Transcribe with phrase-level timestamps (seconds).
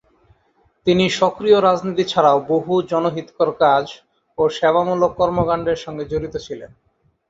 [0.87, 3.85] তিনি সক্রিয় রাজনীতি ছাড়াও বহু জনহিতকর কাজ
[4.37, 6.71] ও সেবামূলক কর্মকান্ডের সঙ্গে জড়িত ছিলেন।